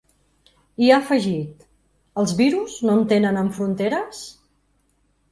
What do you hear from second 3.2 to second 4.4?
en fronteres?